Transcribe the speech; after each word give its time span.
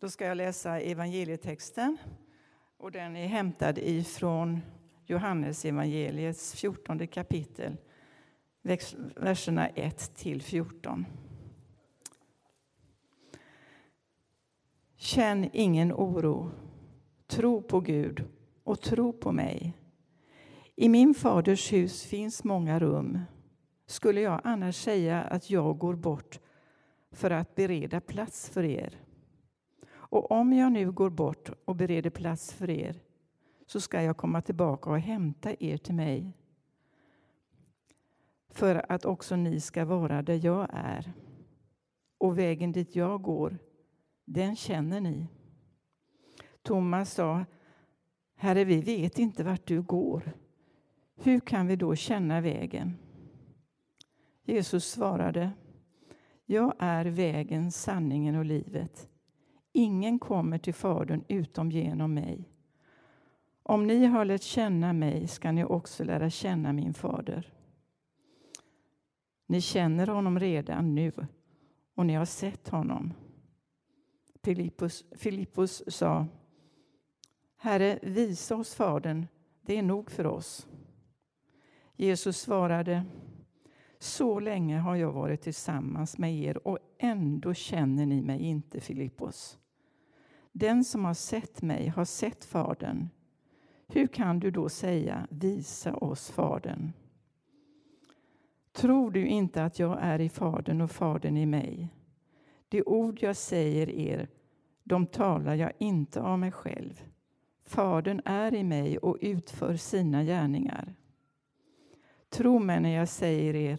Då 0.00 0.08
ska 0.08 0.26
jag 0.26 0.36
läsa 0.36 0.80
evangelietexten. 0.80 1.96
Och 2.76 2.92
den 2.92 3.16
är 3.16 3.26
hämtad 3.26 3.78
ifrån 3.78 4.60
Johannes 5.06 5.64
evangeliets 5.64 6.54
14 6.54 7.06
kapitel, 7.06 7.76
verserna 9.16 9.68
1 9.68 10.16
till 10.16 10.42
14. 10.42 11.06
Känn 14.96 15.50
ingen 15.52 15.92
oro. 15.92 16.50
Tro 17.26 17.62
på 17.62 17.80
Gud 17.80 18.24
och 18.64 18.80
tro 18.80 19.12
på 19.12 19.32
mig. 19.32 19.72
I 20.74 20.88
min 20.88 21.14
faders 21.14 21.72
hus 21.72 22.04
finns 22.04 22.44
många 22.44 22.78
rum. 22.78 23.20
Skulle 23.86 24.20
jag 24.20 24.40
annars 24.44 24.76
säga 24.76 25.22
att 25.22 25.50
jag 25.50 25.78
går 25.78 25.94
bort 25.94 26.40
för 27.10 27.30
att 27.30 27.54
bereda 27.54 28.00
plats 28.00 28.50
för 28.50 28.64
er? 28.64 29.05
Och 30.08 30.30
om 30.30 30.52
jag 30.52 30.72
nu 30.72 30.92
går 30.92 31.10
bort 31.10 31.50
och 31.64 31.76
bereder 31.76 32.10
plats 32.10 32.52
för 32.52 32.70
er 32.70 33.00
så 33.66 33.80
ska 33.80 34.02
jag 34.02 34.16
komma 34.16 34.42
tillbaka 34.42 34.90
och 34.90 35.00
hämta 35.00 35.54
er 35.60 35.76
till 35.76 35.94
mig 35.94 36.32
för 38.56 38.92
att 38.92 39.04
också 39.04 39.36
ni 39.36 39.60
ska 39.60 39.84
vara 39.84 40.22
där 40.22 40.44
jag 40.44 40.68
är. 40.72 41.12
Och 42.18 42.38
vägen 42.38 42.72
dit 42.72 42.96
jag 42.96 43.22
går, 43.22 43.58
den 44.24 44.56
känner 44.56 45.00
ni. 45.00 45.26
Thomas 46.62 47.14
sa, 47.14 47.44
Herre, 48.34 48.64
vi 48.64 48.80
vet 48.80 49.18
inte 49.18 49.44
vart 49.44 49.66
du 49.66 49.82
går. 49.82 50.32
Hur 51.14 51.40
kan 51.40 51.66
vi 51.66 51.76
då 51.76 51.94
känna 51.94 52.40
vägen? 52.40 52.98
Jesus 54.42 54.90
svarade, 54.90 55.52
Jag 56.44 56.74
är 56.78 57.04
vägen, 57.04 57.72
sanningen 57.72 58.34
och 58.34 58.44
livet. 58.44 59.08
Ingen 59.78 60.18
kommer 60.18 60.58
till 60.58 60.74
Fadern 60.74 61.24
utom 61.28 61.70
genom 61.70 62.14
mig. 62.14 62.50
Om 63.62 63.86
ni 63.86 64.06
har 64.06 64.24
lärt 64.24 64.42
känna 64.42 64.92
mig 64.92 65.28
ska 65.28 65.52
ni 65.52 65.64
också 65.64 66.04
lära 66.04 66.30
känna 66.30 66.72
min 66.72 66.94
fader. 66.94 67.52
Ni 69.46 69.60
känner 69.60 70.06
honom 70.06 70.38
redan 70.38 70.94
nu 70.94 71.12
och 71.94 72.06
ni 72.06 72.14
har 72.14 72.24
sett 72.24 72.68
honom. 72.68 73.12
Filippus, 74.42 75.04
Filippus 75.12 75.82
sa 75.86 76.26
Herre, 77.56 77.98
visa 78.02 78.56
oss 78.56 78.74
Fadern, 78.74 79.26
det 79.62 79.78
är 79.78 79.82
nog 79.82 80.10
för 80.10 80.26
oss. 80.26 80.66
Jesus 81.96 82.40
svarade 82.40 83.04
Så 83.98 84.40
länge 84.40 84.78
har 84.78 84.96
jag 84.96 85.12
varit 85.12 85.42
tillsammans 85.42 86.18
med 86.18 86.34
er 86.34 86.68
och 86.68 86.78
ändå 86.98 87.54
känner 87.54 88.06
ni 88.06 88.22
mig 88.22 88.40
inte, 88.42 88.80
Filippos. 88.80 89.58
Den 90.58 90.84
som 90.84 91.04
har 91.04 91.14
sett 91.14 91.62
mig 91.62 91.88
har 91.88 92.04
sett 92.04 92.44
Fadern. 92.44 93.08
Hur 93.86 94.06
kan 94.06 94.40
du 94.40 94.50
då 94.50 94.68
säga 94.68 95.26
visa 95.30 95.94
oss 95.94 96.30
Fadern? 96.30 96.92
Tror 98.72 99.10
du 99.10 99.26
inte 99.26 99.64
att 99.64 99.78
jag 99.78 99.98
är 100.00 100.20
i 100.20 100.28
Fadern 100.28 100.80
och 100.80 100.90
Fadern 100.90 101.36
i 101.36 101.46
mig? 101.46 101.88
De 102.68 102.82
ord 102.82 103.22
jag 103.22 103.36
säger 103.36 103.90
er, 103.90 104.28
de 104.84 105.06
talar 105.06 105.54
jag 105.54 105.72
inte 105.78 106.22
av 106.22 106.38
mig 106.38 106.52
själv. 106.52 107.02
Fadern 107.64 108.20
är 108.24 108.54
i 108.54 108.64
mig 108.64 108.98
och 108.98 109.18
utför 109.20 109.76
sina 109.76 110.24
gärningar. 110.24 110.94
Tro 112.28 112.58
mig 112.58 112.80
när 112.80 112.96
jag 112.96 113.08
säger 113.08 113.54
er 113.54 113.78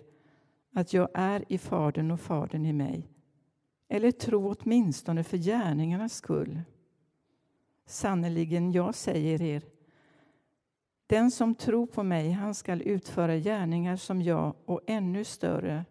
att 0.74 0.94
jag 0.94 1.10
är 1.14 1.44
i 1.48 1.58
Fadern 1.58 2.12
och 2.12 2.20
Fadern 2.20 2.66
i 2.66 2.74
mig. 2.74 3.17
Eller 3.88 4.12
tro 4.12 4.56
åtminstone 4.60 5.24
för 5.24 5.38
gärningarnas 5.38 6.14
skull. 6.14 6.62
Sannerligen, 7.86 8.72
jag 8.72 8.96
säger 8.96 9.42
er, 9.42 9.64
den 11.08 11.32
som 11.32 11.56
tror 11.56 11.88
på 11.88 12.04
mig, 12.04 12.32
han 12.32 12.54
skall 12.54 12.82
utföra 12.82 13.38
gärningar 13.38 13.96
som 13.96 14.22
jag 14.22 14.56
och 14.66 14.82
ännu 14.88 15.24
större. 15.24 15.86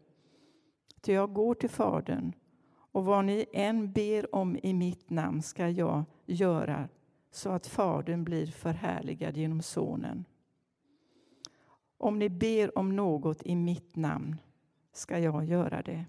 Ty 1.01 1.13
jag 1.13 1.33
går 1.33 1.55
till 1.55 1.71
Fadern, 1.71 2.33
och 2.77 3.05
vad 3.05 3.25
ni 3.25 3.47
än 3.53 3.93
ber 3.93 4.35
om 4.35 4.59
i 4.63 4.75
mitt 4.75 5.11
namn 5.11 5.43
ska 5.43 5.69
jag 5.69 6.05
göra 6.27 6.89
så 7.31 7.51
att 7.51 7.67
Fadern 7.67 8.25
blir 8.25 8.47
förhärligad 8.47 9.37
genom 9.37 9.63
Sonen. 9.63 10.25
Om 11.99 12.19
ni 12.19 12.29
ber 12.29 12.79
om 12.79 12.97
något 12.97 13.43
i 13.43 13.57
mitt 13.57 13.97
namn 13.97 14.37
ska 14.93 15.19
jag 15.19 15.45
göra 15.45 15.83
det. 15.83 16.05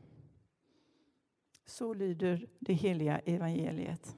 Så 1.67 1.93
lyder 1.93 2.45
det 2.59 2.73
heliga 2.73 3.21
evangeliet. 3.25 4.15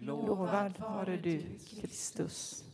Lovad 0.00 0.78
vare 0.78 1.16
du, 1.16 1.42
Kristus. 1.70 2.67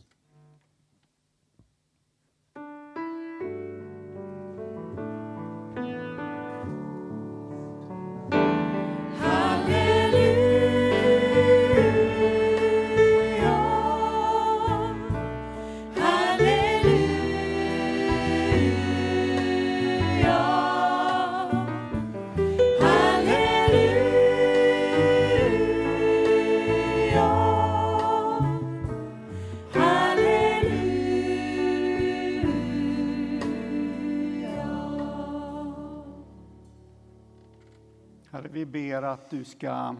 Att 39.07 39.29
du 39.29 39.43
ska 39.43 39.95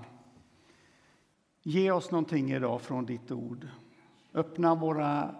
ge 1.64 1.92
oss 1.92 2.12
någonting 2.12 2.52
idag 2.52 2.82
från 2.82 3.06
ditt 3.06 3.32
ord. 3.32 3.68
Öppna 4.34 4.76
våra 4.76 5.36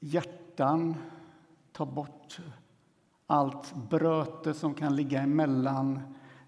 hjärtan, 0.00 0.94
ta 1.72 1.86
bort 1.86 2.40
allt 3.26 3.74
bröte 3.90 4.54
som 4.54 4.74
kan 4.74 4.96
ligga 4.96 5.22
emellan 5.22 6.00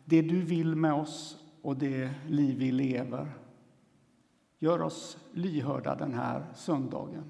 det 0.05 0.23
du 0.23 0.43
vill 0.43 0.77
med 0.77 0.93
oss 0.93 1.45
och 1.63 1.77
det 1.77 2.15
liv 2.29 2.59
vi 2.59 2.73
lever. 2.73 3.33
Gör 4.59 4.83
oss 4.83 5.19
lyhörda 5.33 5.95
den 5.95 6.15
här 6.15 6.47
söndagen. 6.55 7.25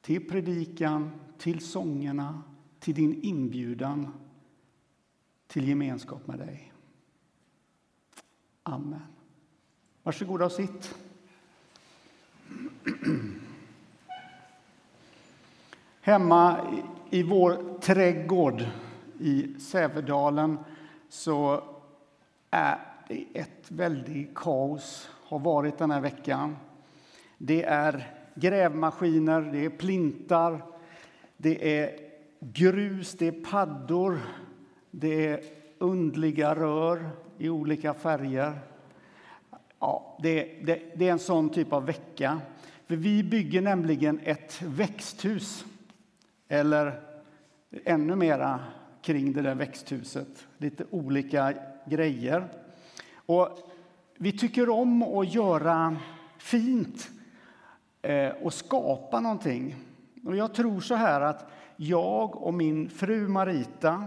Till 0.00 0.28
predikan, 0.28 1.10
till 1.38 1.60
sångerna, 1.60 2.42
till 2.78 2.94
din 2.94 3.22
inbjudan 3.22 4.12
till 5.46 5.68
gemenskap 5.68 6.26
med 6.26 6.38
dig. 6.38 6.72
Amen. 8.68 9.02
Varsågoda 10.02 10.44
och 10.44 10.52
sitt. 10.52 10.94
Hemma 16.00 16.60
i 17.10 17.22
vår 17.22 17.78
trädgård 17.80 18.64
i 19.20 19.60
Sävedalen 19.60 20.58
så 21.08 21.62
är 22.50 22.78
det 23.08 23.26
ett 23.34 23.70
väldigt 23.70 24.34
kaos, 24.34 25.10
har 25.12 25.38
varit 25.38 25.78
den 25.78 25.90
här 25.90 26.00
veckan. 26.00 26.56
Det 27.38 27.62
är 27.62 28.12
grävmaskiner, 28.34 29.40
det 29.40 29.64
är 29.64 29.70
plintar, 29.70 30.62
det 31.36 31.80
är 31.80 31.98
grus, 32.40 33.12
det 33.12 33.26
är 33.26 33.44
paddor, 33.44 34.20
det 34.90 35.26
är 35.26 35.65
undliga 35.78 36.54
rör, 36.54 37.10
i 37.38 37.48
olika 37.48 37.94
färger. 37.94 38.58
Ja, 39.78 40.18
det, 40.22 40.44
det, 40.64 40.82
det 40.96 41.08
är 41.08 41.12
en 41.12 41.18
sån 41.18 41.50
typ 41.50 41.72
av 41.72 41.86
vecka. 41.86 42.40
För 42.86 42.96
vi 42.96 43.22
bygger 43.22 43.62
nämligen 43.62 44.20
ett 44.24 44.62
växthus, 44.62 45.64
eller 46.48 47.00
ännu 47.84 48.16
mera 48.16 48.60
kring 49.02 49.32
det 49.32 49.42
där 49.42 49.54
växthuset. 49.54 50.46
Lite 50.58 50.84
olika 50.90 51.54
grejer. 51.86 52.48
Och 53.26 53.48
vi 54.18 54.32
tycker 54.32 54.68
om 54.68 55.02
att 55.02 55.34
göra 55.34 55.96
fint 56.38 57.10
eh, 58.02 58.28
och 58.28 58.54
skapa 58.54 59.20
någonting. 59.20 59.74
Och 60.24 60.36
jag 60.36 60.54
tror 60.54 60.80
så 60.80 60.94
här 60.94 61.20
att 61.20 61.50
jag 61.76 62.42
och 62.42 62.54
min 62.54 62.88
fru 62.88 63.28
Marita 63.28 64.04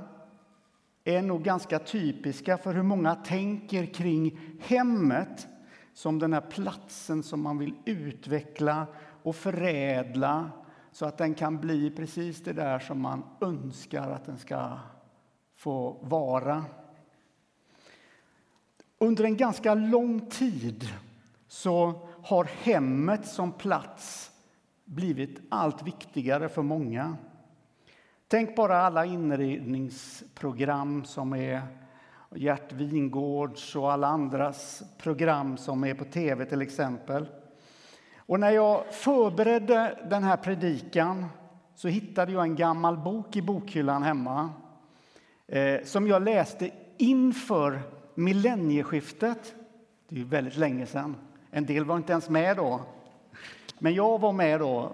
är 1.15 1.21
nog 1.21 1.43
ganska 1.43 1.79
typiska 1.79 2.57
för 2.57 2.73
hur 2.73 2.83
många 2.83 3.15
tänker 3.15 3.85
kring 3.85 4.39
hemmet 4.59 5.47
som 5.93 6.19
den 6.19 6.33
här 6.33 6.41
platsen 6.41 7.23
som 7.23 7.41
man 7.41 7.57
vill 7.57 7.73
utveckla 7.85 8.87
och 9.23 9.35
förädla 9.35 10.51
så 10.91 11.05
att 11.05 11.17
den 11.17 11.33
kan 11.33 11.57
bli 11.57 11.91
precis 11.91 12.43
det 12.43 12.53
där 12.53 12.79
som 12.79 13.01
man 13.01 13.23
önskar 13.41 14.11
att 14.11 14.25
den 14.25 14.37
ska 14.37 14.79
få 15.55 15.97
vara. 16.01 16.65
under 18.97 19.23
en 19.23 19.37
ganska 19.37 19.73
lång 19.73 20.29
tid 20.29 20.87
så 21.47 22.07
har 22.23 22.43
hemmet 22.43 23.27
som 23.27 23.51
plats 23.51 24.31
blivit 24.85 25.41
allt 25.49 25.83
viktigare 25.83 26.49
för 26.49 26.61
många. 26.61 27.17
Tänk 28.31 28.55
bara 28.55 28.81
alla 28.81 29.05
inredningsprogram 29.05 31.05
som 31.05 31.33
är 31.33 31.61
Gert 32.35 32.71
Wingårds 32.71 33.75
och 33.75 33.91
alla 33.91 34.07
andras 34.07 34.83
program 34.97 35.57
som 35.57 35.83
är 35.83 35.93
på 35.93 36.05
tv 36.05 36.45
till 36.45 36.61
exempel. 36.61 37.25
Och 38.17 38.39
när 38.39 38.51
jag 38.51 38.93
förberedde 38.93 39.99
den 40.09 40.23
här 40.23 40.37
predikan 40.37 41.25
så 41.75 41.87
hittade 41.87 42.31
jag 42.31 42.43
en 42.43 42.55
gammal 42.55 42.97
bok 42.97 43.35
i 43.35 43.41
bokhyllan 43.41 44.03
hemma 44.03 44.49
eh, 45.47 45.83
som 45.83 46.07
jag 46.07 46.21
läste 46.21 46.69
inför 46.97 47.81
millennieskiftet. 48.15 49.55
Det 50.09 50.15
är 50.15 50.19
ju 50.19 50.25
väldigt 50.25 50.57
länge 50.57 50.85
sedan. 50.85 51.15
En 51.51 51.65
del 51.65 51.85
var 51.85 51.97
inte 51.97 52.11
ens 52.11 52.29
med 52.29 52.57
då. 52.57 52.81
Men 53.79 53.93
jag 53.93 54.21
var 54.21 54.33
med 54.33 54.59
då. 54.59 54.91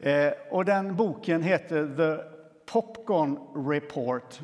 Eh, 0.00 0.32
och 0.50 0.64
den 0.64 0.96
boken 0.96 1.42
heter 1.42 1.96
The 1.96 2.33
Popcorn 2.74 3.38
Report 3.70 4.40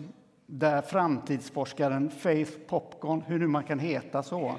där 0.46 0.82
framtidsforskaren 0.82 2.10
Faith 2.10 2.52
Popcorn, 2.66 3.22
hur 3.26 3.38
nu 3.38 3.46
man 3.46 3.64
kan 3.64 3.78
heta 3.78 4.22
så. 4.22 4.54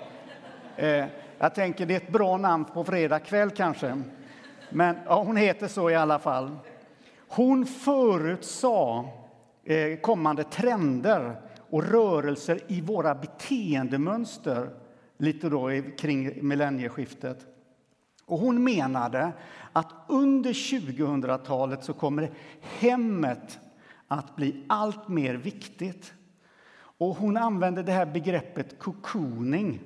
Eh, 0.75 1.05
jag 1.37 1.55
tänker 1.55 1.85
det 1.85 1.93
är 1.93 1.97
ett 1.97 2.11
bra 2.11 2.37
namn 2.37 2.65
på 2.65 2.83
fredag 2.83 3.19
kväll 3.19 3.51
kanske. 3.51 4.01
Men 4.69 4.95
ja, 5.05 5.23
hon 5.23 5.35
heter 5.35 5.67
så 5.67 5.89
i 5.89 5.95
alla 5.95 6.19
fall. 6.19 6.57
Hon 7.27 7.65
förutsade 7.65 9.07
eh, 9.63 9.99
kommande 9.99 10.43
trender 10.43 11.41
och 11.69 11.83
rörelser 11.83 12.59
i 12.67 12.81
våra 12.81 13.15
beteendemönster 13.15 14.69
lite 15.17 15.49
då 15.49 15.69
kring 15.97 16.47
millennieskiftet. 16.47 17.45
Och 18.25 18.39
hon 18.39 18.63
menade 18.63 19.31
att 19.73 19.93
under 20.07 20.53
2000-talet 20.53 21.83
så 21.83 21.93
kommer 21.93 22.31
hemmet 22.79 23.59
att 24.11 24.35
bli 24.35 24.63
allt 24.67 25.07
mer 25.07 25.35
viktigt. 25.35 26.13
Och 26.73 27.15
hon 27.15 27.37
använder 27.37 27.83
det 27.83 27.91
här 27.91 28.05
begreppet 28.05 28.79
cocooning 28.79 29.79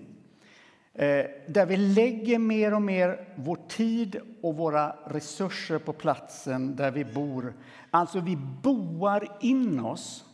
eh, 0.93 1.25
där 1.47 1.65
vi 1.65 1.77
lägger 1.77 2.39
mer 2.39 2.73
och 2.73 2.81
mer 2.81 3.27
vår 3.35 3.59
tid 3.67 4.19
och 4.41 4.57
våra 4.57 4.95
resurser 5.05 5.79
på 5.79 5.93
platsen 5.93 6.75
där 6.75 6.91
vi 6.91 7.05
bor. 7.05 7.53
Alltså, 7.91 8.19
vi 8.19 8.35
boar 8.61 9.27
in 9.39 9.79
oss. 9.79 10.25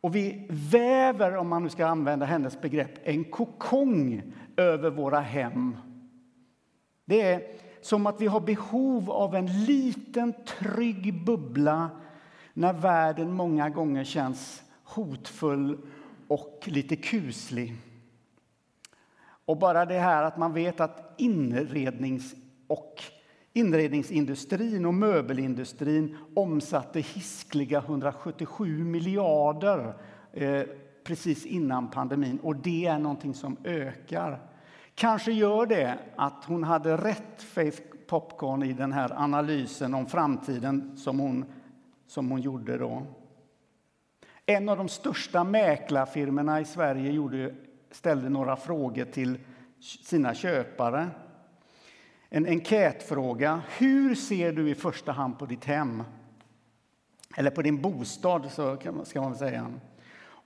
Och 0.00 0.14
vi 0.14 0.46
väver, 0.50 1.36
om 1.36 1.48
man 1.48 1.62
nu 1.62 1.68
ska 1.68 1.86
använda 1.86 2.26
hennes 2.26 2.60
begrepp, 2.60 2.98
en 3.02 3.24
kokong 3.24 4.22
över 4.56 4.90
våra 4.90 5.20
hem. 5.20 5.76
Det 7.04 7.22
är 7.22 7.42
som 7.80 8.06
att 8.06 8.20
vi 8.20 8.26
har 8.26 8.40
behov 8.40 9.10
av 9.10 9.34
en 9.34 9.64
liten 9.64 10.34
trygg 10.44 11.24
bubbla 11.24 11.90
när 12.56 12.72
världen 12.72 13.32
många 13.32 13.70
gånger 13.70 14.04
känns 14.04 14.62
hotfull 14.84 15.78
och 16.28 16.62
lite 16.64 16.96
kuslig. 16.96 17.74
Och 19.44 19.58
bara 19.58 19.84
det 19.84 19.98
här 19.98 20.22
att 20.22 20.36
man 20.36 20.52
vet 20.52 20.80
att 20.80 21.14
inrednings 21.16 22.34
och 22.66 23.02
inredningsindustrin 23.52 24.86
och 24.86 24.94
möbelindustrin 24.94 26.16
omsatte 26.34 27.00
hiskliga 27.00 27.78
177 27.78 28.84
miljarder 28.84 29.94
eh, 30.32 30.62
precis 31.04 31.46
innan 31.46 31.90
pandemin. 31.90 32.38
Och 32.42 32.56
det 32.56 32.86
är 32.86 32.98
någonting 32.98 33.34
som 33.34 33.56
ökar. 33.64 34.40
Kanske 34.94 35.32
gör 35.32 35.66
det 35.66 35.98
att 36.16 36.44
hon 36.44 36.64
hade 36.64 36.96
rätt, 36.96 37.42
Faith 37.42 37.82
Popcorn, 38.06 38.62
i 38.62 38.72
den 38.72 38.92
här 38.92 39.12
analysen 39.16 39.94
om 39.94 40.06
framtiden 40.06 40.96
som 40.96 41.18
hon 41.18 41.44
som 42.06 42.30
hon 42.30 42.40
gjorde 42.40 42.78
då. 42.78 43.02
En 44.46 44.68
av 44.68 44.76
de 44.76 44.88
största 44.88 45.44
mäklarfirmorna 45.44 46.60
i 46.60 46.64
Sverige 46.64 47.10
gjorde, 47.10 47.54
ställde 47.90 48.28
några 48.28 48.56
frågor 48.56 49.04
till 49.04 49.38
sina 49.80 50.34
köpare. 50.34 51.08
En 52.28 52.46
enkätfråga. 52.46 53.62
Hur 53.78 54.14
ser 54.14 54.52
du 54.52 54.70
i 54.70 54.74
första 54.74 55.12
hand 55.12 55.38
på 55.38 55.46
ditt 55.46 55.64
hem? 55.64 56.02
Eller 57.36 57.50
på 57.50 57.62
din 57.62 57.82
bostad, 57.82 58.52
så 58.52 58.76
ska 59.04 59.20
man 59.20 59.36
säga. 59.36 59.72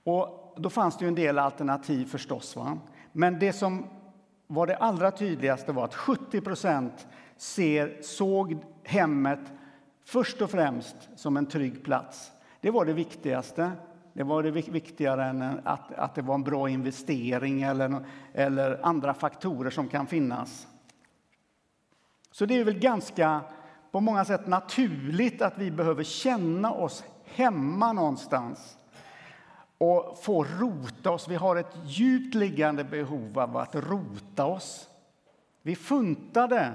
Och 0.03 0.53
då 0.57 0.69
fanns 0.69 0.97
det 0.97 1.07
en 1.07 1.15
del 1.15 1.39
alternativ 1.39 2.05
förstås. 2.05 2.55
Va? 2.55 2.77
Men 3.11 3.39
det 3.39 3.53
som 3.53 3.87
var 4.47 4.67
det 4.67 4.75
allra 4.75 5.11
tydligaste 5.11 5.71
var 5.71 5.85
att 5.85 5.95
70 5.95 6.41
procent 6.41 7.07
såg 8.01 8.57
hemmet 8.83 9.39
först 10.05 10.41
och 10.41 10.51
främst 10.51 10.95
som 11.15 11.37
en 11.37 11.45
trygg 11.45 11.83
plats. 11.83 12.31
Det 12.61 12.71
var 12.71 12.85
det 12.85 12.93
viktigaste. 12.93 13.71
Det 14.13 14.23
var 14.23 14.43
det 14.43 14.51
viktigare 14.51 15.25
än 15.25 15.61
att, 15.63 15.93
att 15.93 16.15
det 16.15 16.21
var 16.21 16.35
en 16.35 16.43
bra 16.43 16.69
investering 16.69 17.61
eller, 17.61 18.05
eller 18.33 18.85
andra 18.85 19.13
faktorer 19.13 19.69
som 19.69 19.87
kan 19.87 20.07
finnas. 20.07 20.67
Så 22.31 22.45
det 22.45 22.59
är 22.59 22.63
väl 22.63 22.79
ganska 22.79 23.41
på 23.91 23.99
många 23.99 24.25
sätt 24.25 24.47
naturligt 24.47 25.41
att 25.41 25.57
vi 25.57 25.71
behöver 25.71 26.03
känna 26.03 26.71
oss 26.71 27.03
hemma 27.25 27.93
någonstans 27.93 28.77
och 29.77 30.19
få 30.23 30.43
rota 30.43 31.11
oss. 31.11 31.27
Vi 31.27 31.35
har 31.35 31.55
ett 31.55 31.75
djupt 31.85 32.35
liggande 32.35 32.83
behov 32.83 33.39
av 33.39 33.57
att 33.57 33.75
rota 33.75 34.45
oss. 34.45 34.89
Vi 35.61 35.75
funtade 35.75 36.73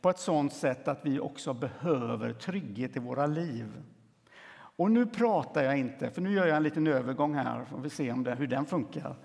på 0.00 0.10
ett 0.10 0.18
sådant 0.18 0.52
sätt 0.52 0.88
att 0.88 1.06
vi 1.06 1.20
också 1.20 1.54
behöver 1.54 2.32
trygghet 2.32 2.96
i 2.96 3.00
våra 3.00 3.26
liv. 3.26 3.82
Och 4.52 4.90
nu 4.90 5.06
pratar 5.06 5.62
jag 5.62 5.78
inte, 5.78 6.10
för 6.10 6.20
nu 6.20 6.32
gör 6.32 6.46
jag 6.46 6.56
en 6.56 6.62
liten 6.62 6.86
övergång 6.86 7.34
här, 7.34 7.64
får 7.64 7.78
vi 7.78 7.90
se 7.90 8.12
om 8.12 8.24
det, 8.24 8.34
hur 8.34 8.46
den 8.46 8.66
funkar. 8.66 9.16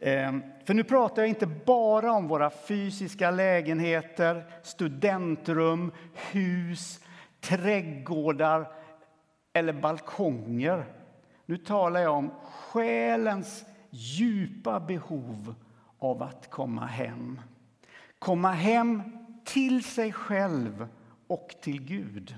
Ehm, 0.00 0.42
för 0.64 0.74
nu 0.74 0.84
pratar 0.84 1.22
jag 1.22 1.28
inte 1.28 1.46
bara 1.46 2.12
om 2.12 2.28
våra 2.28 2.50
fysiska 2.50 3.30
lägenheter, 3.30 4.44
studentrum, 4.62 5.92
hus, 6.32 7.00
trädgårdar 7.40 8.72
eller 9.52 9.72
balkonger. 9.72 10.84
Nu 11.46 11.56
talar 11.56 12.00
jag 12.00 12.16
om 12.16 12.30
själens 12.42 13.64
djupa 13.90 14.80
behov 14.80 15.54
av 15.98 16.22
att 16.22 16.50
komma 16.50 16.86
hem. 16.86 17.40
Komma 18.18 18.52
hem 18.52 19.17
till 19.48 19.84
sig 19.84 20.12
själv 20.12 20.88
och 21.26 21.54
till 21.60 21.82
Gud. 21.82 22.34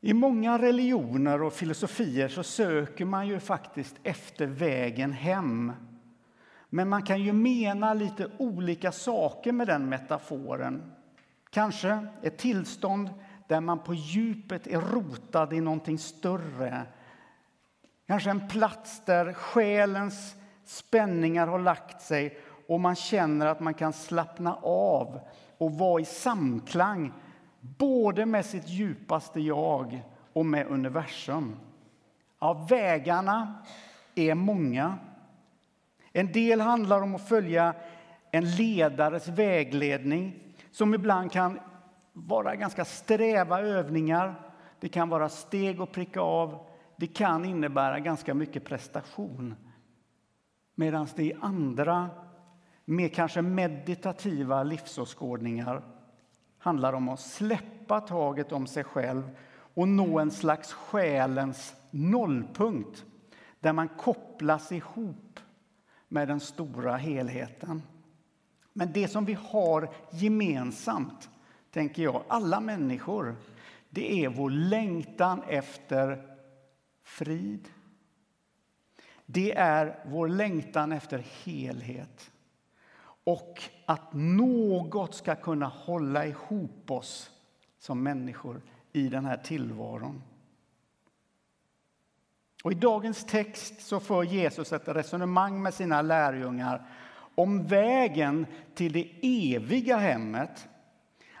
I 0.00 0.14
många 0.14 0.58
religioner 0.58 1.42
och 1.42 1.52
filosofier 1.52 2.28
så 2.28 2.42
söker 2.42 3.04
man 3.04 3.28
ju 3.28 3.40
faktiskt 3.40 3.96
efter 4.02 4.46
vägen 4.46 5.12
hem. 5.12 5.72
Men 6.68 6.88
man 6.88 7.02
kan 7.02 7.22
ju 7.22 7.32
mena 7.32 7.94
lite 7.94 8.30
olika 8.38 8.92
saker 8.92 9.52
med 9.52 9.66
den 9.66 9.88
metaforen. 9.88 10.92
Kanske 11.50 12.06
ett 12.22 12.38
tillstånd 12.38 13.10
där 13.48 13.60
man 13.60 13.78
på 13.78 13.94
djupet 13.94 14.66
är 14.66 14.80
rotad 14.80 15.52
i 15.52 15.60
någonting 15.60 15.98
större. 15.98 16.86
Kanske 18.06 18.30
en 18.30 18.48
plats 18.48 19.04
där 19.04 19.32
själens 19.32 20.36
spänningar 20.64 21.46
har 21.46 21.58
lagt 21.58 22.02
sig 22.02 22.38
och 22.70 22.80
man 22.80 22.96
känner 22.96 23.46
att 23.46 23.60
man 23.60 23.74
kan 23.74 23.92
slappna 23.92 24.54
av 24.62 25.20
och 25.58 25.72
vara 25.72 26.00
i 26.00 26.04
samklang 26.04 27.12
både 27.60 28.26
med 28.26 28.46
sitt 28.46 28.68
djupaste 28.68 29.40
jag 29.40 30.02
och 30.32 30.46
med 30.46 30.66
universum. 30.66 31.56
Ja, 32.40 32.66
vägarna 32.68 33.54
är 34.14 34.34
många. 34.34 34.98
En 36.12 36.32
del 36.32 36.60
handlar 36.60 37.02
om 37.02 37.14
att 37.14 37.28
följa 37.28 37.74
en 38.30 38.50
ledares 38.50 39.28
vägledning 39.28 40.34
som 40.70 40.94
ibland 40.94 41.32
kan 41.32 41.60
vara 42.12 42.56
ganska 42.56 42.84
sträva 42.84 43.60
övningar. 43.60 44.34
Det 44.80 44.88
kan 44.88 45.08
vara 45.08 45.28
steg 45.28 45.80
att 45.80 45.92
pricka 45.92 46.20
av. 46.20 46.66
Det 46.96 47.06
kan 47.06 47.44
innebära 47.44 47.98
ganska 47.98 48.34
mycket 48.34 48.64
prestation. 48.64 49.54
Medan 50.74 51.06
det 51.16 51.22
i 51.22 51.34
andra 51.40 52.10
med 52.90 53.14
kanske 53.14 53.42
meditativa 53.42 54.62
livsåskådningar 54.62 55.82
handlar 56.58 56.92
om 56.92 57.08
att 57.08 57.20
släppa 57.20 58.00
taget 58.00 58.52
om 58.52 58.66
sig 58.66 58.84
själv 58.84 59.36
och 59.74 59.88
nå 59.88 60.18
en 60.18 60.30
slags 60.30 60.72
själens 60.72 61.74
nollpunkt 61.90 63.04
där 63.60 63.72
man 63.72 63.88
kopplas 63.88 64.72
ihop 64.72 65.40
med 66.08 66.28
den 66.28 66.40
stora 66.40 66.96
helheten. 66.96 67.82
Men 68.72 68.92
det 68.92 69.08
som 69.08 69.24
vi 69.24 69.34
har 69.34 69.90
gemensamt, 70.10 71.30
tänker 71.70 72.02
jag, 72.02 72.22
alla 72.28 72.60
människor, 72.60 73.36
det 73.90 74.24
är 74.24 74.28
vår 74.28 74.50
längtan 74.50 75.42
efter 75.42 76.36
frid. 77.02 77.68
det 79.26 79.56
är 79.56 80.04
vår 80.06 80.28
längtan 80.28 80.92
efter 80.92 81.18
helhet 81.44 82.30
och 83.24 83.62
att 83.86 84.12
något 84.12 85.14
ska 85.14 85.34
kunna 85.34 85.66
hålla 85.66 86.26
ihop 86.26 86.90
oss 86.90 87.30
som 87.78 88.02
människor 88.02 88.62
i 88.92 89.08
den 89.08 89.24
här 89.24 89.36
tillvaron. 89.36 90.22
Och 92.64 92.72
I 92.72 92.74
dagens 92.74 93.24
text 93.24 93.80
så 93.80 94.00
för 94.00 94.22
Jesus 94.22 94.72
ett 94.72 94.88
resonemang 94.88 95.62
med 95.62 95.74
sina 95.74 96.02
lärjungar 96.02 96.86
om 97.34 97.66
vägen 97.66 98.46
till 98.74 98.92
det 98.92 99.10
eviga 99.22 99.96
hemmet. 99.96 100.68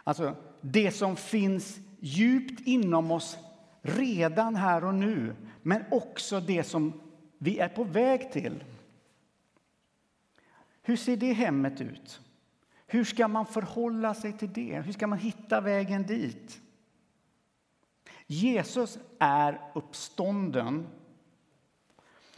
Alltså 0.04 0.36
det 0.60 0.90
som 0.90 1.16
finns 1.16 1.78
djupt 2.00 2.60
inom 2.66 3.10
oss 3.10 3.38
redan 3.82 4.56
här 4.56 4.84
och 4.84 4.94
nu 4.94 5.36
men 5.62 5.84
också 5.90 6.40
det 6.40 6.64
som 6.64 7.00
vi 7.38 7.58
är 7.58 7.68
på 7.68 7.84
väg 7.84 8.32
till. 8.32 8.64
Hur 10.90 10.96
ser 10.96 11.16
det 11.16 11.32
hemmet 11.32 11.80
ut? 11.80 12.20
Hur 12.86 13.04
ska 13.04 13.28
man 13.28 13.46
förhålla 13.46 14.14
sig 14.14 14.32
till 14.32 14.52
det? 14.52 14.80
Hur 14.80 14.92
ska 14.92 15.06
man 15.06 15.18
hitta 15.18 15.60
vägen 15.60 16.02
dit? 16.02 16.60
Jesus 18.26 18.98
är 19.18 19.60
uppstånden 19.74 20.86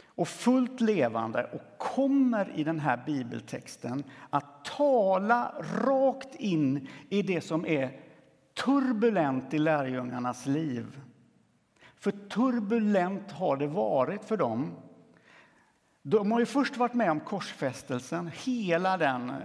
och 0.05 0.27
fullt 0.27 0.81
levande 0.81 1.43
och 1.43 1.77
kommer 1.77 2.59
i 2.59 2.63
den 2.63 2.79
här 2.79 3.03
bibeltexten 3.05 4.03
att 4.29 4.65
tala 4.65 5.55
rakt 5.85 6.35
in 6.35 6.87
i 7.09 7.21
det 7.21 7.41
som 7.41 7.65
är 7.65 7.99
turbulent 8.53 9.53
i 9.53 9.59
lärjungarnas 9.59 10.45
liv. 10.45 11.01
För 11.95 12.11
turbulent 12.11 13.31
har 13.31 13.57
det 13.57 13.67
varit 13.67 14.25
för 14.25 14.37
dem. 14.37 14.71
De 16.05 16.31
har 16.31 16.39
ju 16.39 16.45
först 16.45 16.77
varit 16.77 16.93
med 16.93 17.11
om 17.11 17.19
korsfästelsen, 17.19 18.31
hela 18.33 18.97
den 18.97 19.29
eh, 19.29 19.35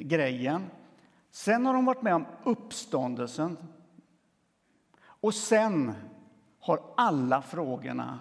grejen. 0.00 0.66
Sen 1.30 1.66
har 1.66 1.74
de 1.74 1.84
varit 1.84 2.02
med 2.02 2.14
om 2.14 2.26
uppståndelsen. 2.44 3.56
Och 5.00 5.34
sen 5.34 5.92
har 6.60 6.80
alla 6.96 7.42
frågorna 7.42 8.20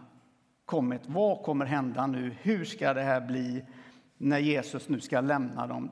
kommit. 0.65 1.01
Vad 1.06 1.44
kommer 1.44 1.65
hända 1.65 2.08
nu? 2.08 2.36
Hur 2.41 2.65
ska 2.65 2.94
det 2.94 3.01
här 3.01 3.22
bli 3.22 3.65
när 4.17 4.39
Jesus 4.39 4.89
nu 4.89 5.00
ska 5.00 5.22
lämna 5.22 5.67
dem? 5.67 5.91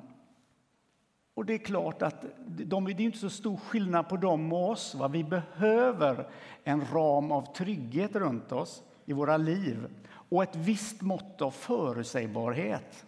Och 1.34 1.46
det 1.46 1.54
är 1.54 1.58
klart 1.58 2.02
att 2.02 2.26
de, 2.48 2.86
det 2.86 2.92
är 2.92 3.02
inte 3.02 3.18
så 3.18 3.30
stor 3.30 3.58
skillnad 3.58 4.10
på 4.10 4.18
dem 4.18 4.54
och 4.54 4.70
oss. 4.70 4.96
Va? 4.96 5.08
Vi 5.08 5.24
behöver 5.24 6.28
en 6.64 6.86
ram 6.86 7.32
av 7.32 7.54
trygghet 7.54 8.16
runt 8.16 8.52
oss 8.52 8.84
i 9.06 9.14
våra 9.14 9.38
liv 9.38 9.88
och 10.30 10.44
ett 10.44 10.56
visst 10.56 11.02
mått 11.02 11.42
av 11.42 11.52
förutsägbarhet. 11.52 13.06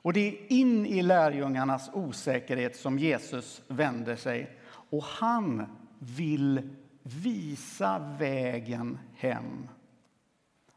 Och 0.00 0.12
det 0.12 0.20
är 0.20 0.52
in 0.52 0.86
i 0.86 1.02
lärjungarnas 1.02 1.90
osäkerhet 1.92 2.76
som 2.76 2.98
Jesus 2.98 3.62
vänder 3.68 4.16
sig 4.16 4.58
och 4.66 5.04
han 5.04 5.66
vill 5.98 6.76
visa 7.02 7.98
vägen 8.18 8.98
hem. 9.16 9.68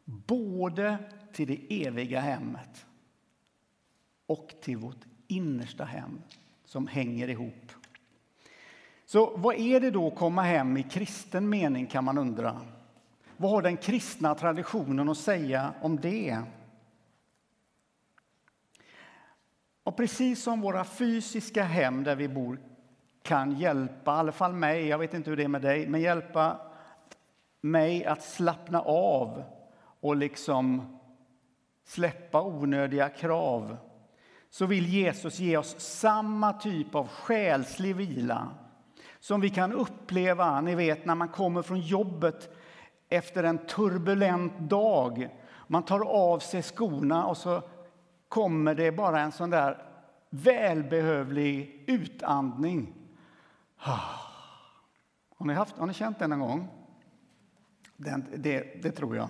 Både 0.04 0.98
till 1.32 1.48
det 1.48 1.86
eviga 1.86 2.20
hemmet 2.20 2.86
och 4.26 4.54
till 4.60 4.76
vårt 4.76 5.04
innersta 5.26 5.84
hem 5.84 6.22
som 6.64 6.86
hänger 6.86 7.28
ihop. 7.28 7.72
Så 9.06 9.36
vad 9.36 9.54
är 9.54 9.80
det 9.80 9.90
då 9.90 10.08
att 10.08 10.16
komma 10.16 10.42
hem 10.42 10.76
i 10.76 10.82
kristen 10.82 11.48
mening 11.48 11.86
kan 11.86 12.04
man 12.04 12.18
undra. 12.18 12.60
Vad 13.40 13.50
har 13.50 13.62
den 13.62 13.76
kristna 13.76 14.34
traditionen 14.34 15.08
att 15.08 15.18
säga 15.18 15.74
om 15.80 16.00
det? 16.00 16.38
Och 19.82 19.96
precis 19.96 20.42
som 20.42 20.60
våra 20.60 20.84
fysiska 20.84 21.62
hem 21.62 22.04
där 22.04 22.16
vi 22.16 22.28
bor 22.28 22.58
kan 23.22 23.52
hjälpa, 23.52 24.10
i 24.10 24.18
alla 24.18 24.32
fall 24.32 24.52
mig, 24.52 24.86
jag 24.86 24.98
vet 24.98 25.14
inte 25.14 25.30
hur 25.30 25.36
det 25.36 25.44
är 25.44 25.48
med 25.48 25.62
dig, 25.62 25.88
men 25.88 26.00
hjälpa 26.00 26.60
mig 27.60 28.04
att 28.04 28.22
slappna 28.22 28.80
av 28.80 29.42
och 30.00 30.16
liksom 30.16 30.98
släppa 31.84 32.42
onödiga 32.42 33.08
krav 33.08 33.76
så 34.50 34.66
vill 34.66 34.86
Jesus 34.86 35.38
ge 35.38 35.56
oss 35.56 35.80
samma 35.80 36.52
typ 36.52 36.94
av 36.94 37.08
själslig 37.08 37.96
vila 37.96 38.48
som 39.20 39.40
vi 39.40 39.50
kan 39.50 39.72
uppleva 39.72 40.60
ni 40.60 40.74
vet, 40.74 41.04
när 41.04 41.14
man 41.14 41.28
kommer 41.28 41.62
från 41.62 41.80
jobbet 41.80 42.54
efter 43.08 43.44
en 43.44 43.58
turbulent 43.58 44.58
dag. 44.58 45.28
Man 45.66 45.82
tar 45.82 46.00
av 46.00 46.38
sig 46.38 46.62
skorna 46.62 47.26
och 47.26 47.36
så 47.36 47.62
kommer 48.28 48.74
det 48.74 48.92
bara 48.92 49.20
en 49.20 49.32
sån 49.32 49.50
där 49.50 49.82
välbehövlig 50.30 51.84
utandning. 51.86 52.94
Har 55.36 55.46
ni, 55.46 55.54
haft, 55.54 55.76
har 55.76 55.86
ni 55.86 55.94
känt 55.94 56.18
den 56.18 56.30
någon 56.30 56.40
gång? 56.40 56.68
Den, 57.96 58.24
det, 58.36 58.82
det 58.82 58.90
tror 58.90 59.16
jag. 59.16 59.28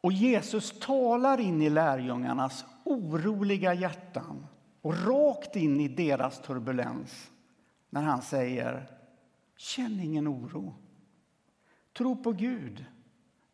Och 0.00 0.12
Jesus 0.12 0.80
talar 0.80 1.40
in 1.40 1.62
i 1.62 1.70
lärjungarnas 1.70 2.64
oroliga 2.84 3.74
hjärtan 3.74 4.46
och 4.82 5.06
rakt 5.06 5.56
in 5.56 5.80
i 5.80 5.88
deras 5.88 6.42
turbulens 6.42 7.30
när 7.90 8.02
han 8.02 8.22
säger 8.22 8.90
Känn 9.56 10.00
ingen 10.00 10.28
oro. 10.28 10.74
Tro 11.94 12.16
på 12.16 12.32
Gud. 12.32 12.84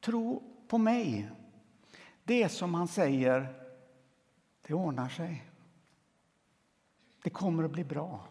Tro 0.00 0.42
på 0.68 0.78
mig. 0.78 1.30
Det 2.24 2.42
är 2.42 2.48
som 2.48 2.74
han 2.74 2.88
säger, 2.88 3.54
det 4.66 4.74
ordnar 4.74 5.08
sig. 5.08 5.50
Det 7.22 7.30
kommer 7.30 7.64
att 7.64 7.70
bli 7.70 7.84
bra. 7.84 8.28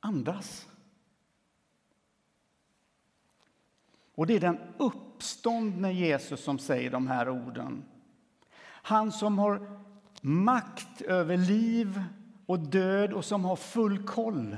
Andas. 0.00 0.68
Och 4.14 4.26
det 4.26 4.34
är 4.34 4.40
den 4.40 4.58
uppståndne 4.78 5.92
Jesus 5.92 6.44
som 6.44 6.58
säger 6.58 6.90
de 6.90 7.06
här 7.06 7.28
orden. 7.28 7.84
Han 8.62 9.12
som 9.12 9.38
har 9.38 9.80
makt 10.20 11.00
över 11.00 11.36
liv 11.36 12.02
och 12.46 12.58
död 12.58 13.12
och 13.12 13.24
som 13.24 13.44
har 13.44 13.56
full 13.56 14.06
koll. 14.06 14.56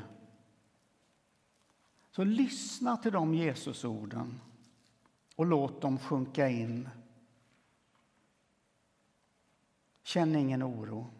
Så 2.12 2.24
lyssna 2.24 2.96
till 2.96 3.12
de 3.12 3.34
Jesusorden 3.34 4.40
och 5.36 5.46
låt 5.46 5.80
dem 5.80 5.98
sjunka 5.98 6.48
in. 6.48 6.88
Känn 10.02 10.36
ingen 10.36 10.62
oro. 10.62 11.10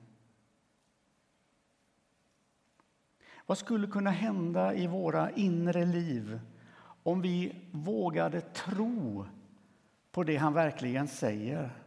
Vad 3.47 3.59
skulle 3.59 3.87
kunna 3.87 4.11
hända 4.11 4.75
i 4.75 4.87
våra 4.87 5.31
inre 5.31 5.85
liv 5.85 6.41
om 7.03 7.21
vi 7.21 7.55
vågade 7.71 8.41
tro 8.41 9.27
på 10.11 10.25
det 10.25 10.37
han 10.37 10.53
verkligen 10.53 11.09
säger? 11.09 11.83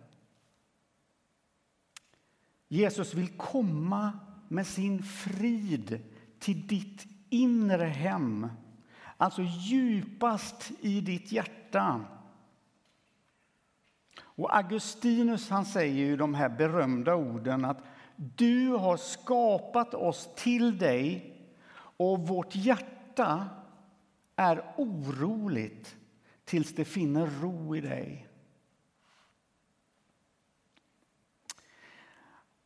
Jesus 2.67 3.13
vill 3.13 3.37
komma 3.37 4.19
med 4.47 4.67
sin 4.67 5.03
frid 5.03 6.03
till 6.39 6.67
ditt 6.67 7.07
inre 7.29 7.85
hem, 7.85 8.47
alltså 9.17 9.41
djupast 9.41 10.71
i 10.81 11.01
ditt 11.01 11.31
hjärta. 11.31 12.05
Och 14.19 14.55
Augustinus 14.55 15.49
han 15.49 15.65
säger 15.65 16.05
ju 16.05 16.17
de 16.17 16.33
här 16.33 16.49
berömda 16.49 17.15
orden 17.15 17.65
att 17.65 17.83
du 18.15 18.69
har 18.69 18.97
skapat 18.97 19.93
oss 19.93 20.29
till 20.35 20.77
dig 20.77 21.33
och 21.97 22.27
vårt 22.27 22.55
hjärta 22.55 23.49
är 24.35 24.73
oroligt 24.77 25.95
tills 26.45 26.75
det 26.75 26.85
finner 26.85 27.25
ro 27.41 27.75
i 27.75 27.81
dig. 27.81 28.27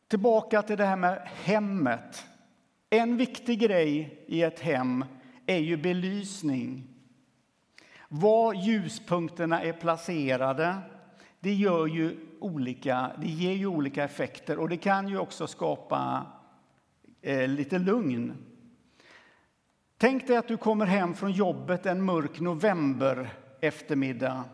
Tillbaka 0.08 0.62
till 0.62 0.76
det 0.76 0.86
här 0.86 0.96
med 0.96 1.28
hemmet. 1.44 2.26
En 2.90 3.16
viktig 3.16 3.60
grej 3.60 4.24
i 4.26 4.42
ett 4.42 4.60
hem 4.60 5.04
är 5.50 5.58
ju 5.58 5.76
belysning. 5.76 6.86
Var 8.08 8.54
ljuspunkterna 8.54 9.62
är 9.62 9.72
placerade 9.72 10.76
det 11.40 11.54
gör 11.54 11.86
ju 11.86 12.16
olika, 12.40 13.12
det 13.18 13.28
ger 13.28 13.52
ju 13.52 13.66
olika 13.66 14.04
effekter 14.04 14.58
och 14.58 14.68
det 14.68 14.76
kan 14.76 15.08
ju 15.08 15.18
också 15.18 15.46
skapa 15.46 16.26
eh, 17.22 17.48
lite 17.48 17.78
lugn. 17.78 18.32
Tänk 19.98 20.26
dig 20.26 20.36
att 20.36 20.48
du 20.48 20.56
kommer 20.56 20.86
hem 20.86 21.14
från 21.14 21.32
jobbet 21.32 21.86
en 21.86 22.02
mörk 22.02 22.40
november 22.40 23.30
eftermiddag. 23.60 24.44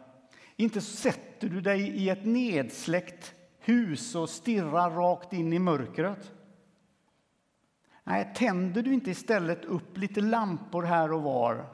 Inte 0.56 0.80
sätter 0.80 1.48
du 1.48 1.60
dig 1.60 1.88
i 1.88 2.08
ett 2.08 2.24
nedsläckt 2.24 3.34
hus 3.58 4.14
och 4.14 4.30
stirrar 4.30 4.90
rakt 4.90 5.32
in 5.32 5.52
i 5.52 5.58
mörkret. 5.58 6.32
Nej, 8.08 8.32
tänder 8.34 8.82
du 8.82 8.94
inte 8.94 9.10
istället 9.10 9.64
upp 9.64 9.98
lite 9.98 10.20
lampor 10.20 10.82
här 10.82 11.12
och 11.12 11.22
var? 11.22 11.66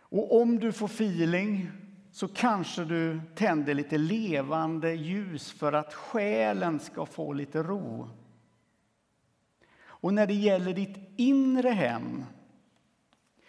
Och 0.00 0.40
om 0.40 0.58
du 0.58 0.72
får 0.72 0.86
feeling 0.86 1.70
så 2.12 2.28
kanske 2.28 2.84
du 2.84 3.20
tänder 3.34 3.74
lite 3.74 3.98
levande 3.98 4.92
ljus 4.92 5.52
för 5.52 5.72
att 5.72 5.94
själen 5.94 6.80
ska 6.80 7.06
få 7.06 7.32
lite 7.32 7.62
ro. 7.62 8.08
Och 9.80 10.14
när 10.14 10.26
det 10.26 10.34
gäller 10.34 10.72
ditt 10.72 10.98
inre 11.16 11.68
hem 11.68 12.24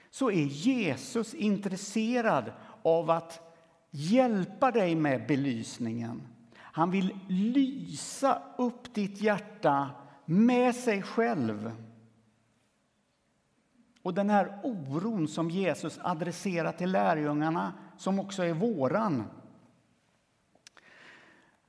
så 0.10 0.32
är 0.32 0.46
Jesus 0.46 1.34
intresserad 1.34 2.52
av 2.82 3.10
att 3.10 3.56
hjälpa 3.92 4.72
dig 4.72 4.96
med 4.96 5.28
belysningen. 5.28 6.22
Han 6.56 6.92
vill 6.92 7.20
lysa 7.28 8.42
upp 8.58 8.94
ditt 8.94 9.22
hjärta 9.22 9.90
med 10.30 10.76
sig 10.76 11.02
själv. 11.02 11.72
Och 14.02 14.14
den 14.14 14.30
här 14.30 14.60
oron 14.64 15.28
som 15.28 15.50
Jesus 15.50 16.00
adresserar 16.02 16.72
till 16.72 16.92
lärjungarna, 16.92 17.74
som 17.98 18.20
också 18.20 18.44
är 18.44 18.54
våran. 18.54 19.24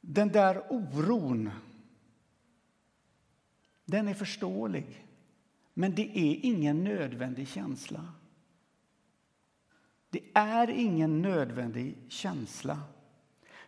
Den 0.01 0.29
där 0.29 0.73
oron, 0.73 1.51
den 3.85 4.09
är 4.09 4.15
förståelig. 4.15 5.07
Men 5.75 5.95
det 5.95 6.19
är 6.19 6.39
ingen 6.43 6.85
nödvändig 6.85 7.49
känsla. 7.49 8.13
Det 10.11 10.23
är 10.35 10.71
ingen 10.71 11.23
nödvändig 11.23 11.97
känsla. 12.09 12.79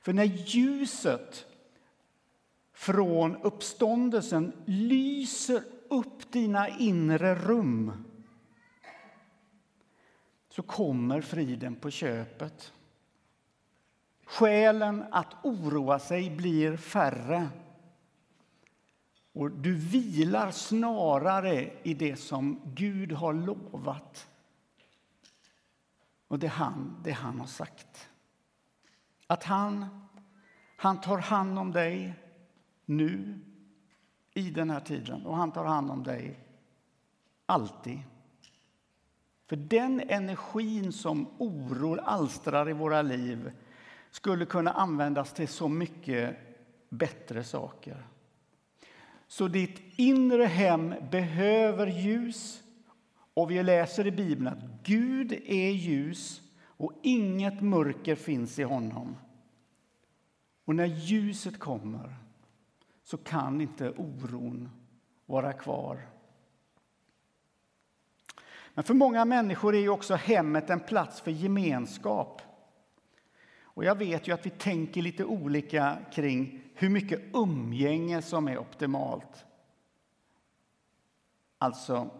För 0.00 0.12
när 0.12 0.24
ljuset 0.24 1.46
från 2.82 3.36
uppståndelsen 3.36 4.52
lyser 4.64 5.62
upp 5.88 6.32
dina 6.32 6.68
inre 6.68 7.34
rum 7.34 8.04
så 10.48 10.62
kommer 10.62 11.20
friden 11.20 11.76
på 11.76 11.90
köpet. 11.90 12.72
Skälen 14.24 15.04
att 15.10 15.34
oroa 15.42 15.98
sig 15.98 16.30
blir 16.30 16.76
färre. 16.76 17.48
Och 19.32 19.50
du 19.50 19.74
vilar 19.74 20.50
snarare 20.50 21.72
i 21.82 21.94
det 21.94 22.16
som 22.16 22.60
Gud 22.64 23.12
har 23.12 23.32
lovat 23.32 24.28
och 26.28 26.38
det 26.38 26.48
han, 26.48 27.00
det 27.04 27.12
han 27.12 27.40
har 27.40 27.46
sagt. 27.46 28.08
Att 29.26 29.44
han, 29.44 29.86
han 30.76 31.00
tar 31.00 31.18
hand 31.18 31.58
om 31.58 31.72
dig 31.72 32.21
nu, 32.86 33.38
i 34.34 34.50
den 34.50 34.70
här 34.70 34.80
tiden, 34.80 35.26
och 35.26 35.36
han 35.36 35.52
tar 35.52 35.64
hand 35.64 35.90
om 35.90 36.02
dig 36.02 36.38
alltid. 37.46 37.98
För 39.46 39.56
den 39.56 40.00
energin 40.00 40.92
som 40.92 41.26
oro 41.38 42.00
alstrar 42.00 42.68
i 42.68 42.72
våra 42.72 43.02
liv 43.02 43.52
skulle 44.10 44.46
kunna 44.46 44.72
användas 44.72 45.32
till 45.32 45.48
så 45.48 45.68
mycket 45.68 46.36
bättre 46.88 47.44
saker. 47.44 48.06
Så 49.26 49.48
ditt 49.48 49.80
inre 49.96 50.44
hem 50.44 50.94
behöver 51.10 51.86
ljus. 51.86 52.62
Och 53.34 53.50
vi 53.50 53.62
läser 53.62 54.06
i 54.06 54.10
Bibeln 54.10 54.48
att 54.48 54.82
Gud 54.82 55.32
är 55.32 55.70
ljus 55.70 56.42
och 56.62 56.92
inget 57.02 57.60
mörker 57.60 58.14
finns 58.14 58.58
i 58.58 58.62
honom. 58.62 59.16
Och 60.64 60.74
när 60.74 60.86
ljuset 60.86 61.58
kommer 61.58 62.21
så 63.12 63.18
kan 63.18 63.60
inte 63.60 63.90
oron 63.90 64.70
vara 65.26 65.52
kvar. 65.52 65.98
Men 68.74 68.84
för 68.84 68.94
många 68.94 69.24
människor 69.24 69.74
är 69.74 69.78
ju 69.78 69.88
också 69.88 70.14
hemmet 70.14 70.70
en 70.70 70.80
plats 70.80 71.20
för 71.20 71.30
gemenskap. 71.30 72.42
Och 73.62 73.84
jag 73.84 73.98
vet 73.98 74.28
ju 74.28 74.34
att 74.34 74.46
vi 74.46 74.50
tänker 74.50 75.02
lite 75.02 75.24
olika 75.24 75.98
kring 76.12 76.62
hur 76.74 76.88
mycket 76.88 77.20
umgänge 77.34 78.22
som 78.22 78.48
är 78.48 78.58
optimalt. 78.58 79.44
Alltså, 81.58 82.10